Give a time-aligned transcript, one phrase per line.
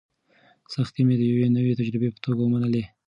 [0.73, 2.83] سختۍ مې د یوې نوې تجربې په توګه ومنلې.